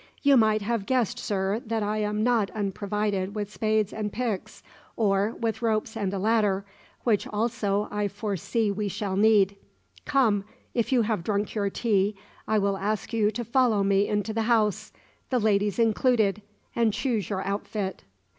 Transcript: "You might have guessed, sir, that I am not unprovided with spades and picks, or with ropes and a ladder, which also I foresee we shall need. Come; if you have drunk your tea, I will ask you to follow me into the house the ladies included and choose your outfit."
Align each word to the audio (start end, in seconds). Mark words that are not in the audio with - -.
"You 0.23 0.35
might 0.35 0.63
have 0.63 0.87
guessed, 0.87 1.19
sir, 1.19 1.61
that 1.67 1.83
I 1.83 1.97
am 1.99 2.23
not 2.23 2.49
unprovided 2.55 3.35
with 3.35 3.53
spades 3.53 3.93
and 3.93 4.11
picks, 4.11 4.63
or 4.95 5.35
with 5.39 5.61
ropes 5.61 5.95
and 5.95 6.11
a 6.11 6.17
ladder, 6.17 6.65
which 7.03 7.27
also 7.27 7.87
I 7.91 8.07
foresee 8.07 8.71
we 8.71 8.87
shall 8.87 9.15
need. 9.15 9.57
Come; 10.05 10.43
if 10.73 10.91
you 10.91 11.03
have 11.03 11.23
drunk 11.23 11.53
your 11.53 11.69
tea, 11.69 12.15
I 12.47 12.57
will 12.57 12.77
ask 12.77 13.13
you 13.13 13.29
to 13.29 13.45
follow 13.45 13.83
me 13.83 14.07
into 14.07 14.33
the 14.33 14.41
house 14.49 14.91
the 15.29 15.37
ladies 15.37 15.77
included 15.77 16.41
and 16.75 16.91
choose 16.91 17.29
your 17.29 17.43
outfit." 17.45 18.03